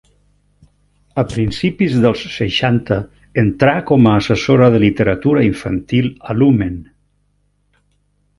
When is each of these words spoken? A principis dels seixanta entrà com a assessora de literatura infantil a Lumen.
A 1.21 1.25
principis 1.33 1.97
dels 2.05 2.23
seixanta 2.37 2.97
entrà 3.43 3.75
com 3.91 4.09
a 4.09 4.15
assessora 4.23 4.71
de 4.77 4.81
literatura 4.85 5.45
infantil 5.51 6.11
a 6.33 6.39
Lumen. 6.41 6.83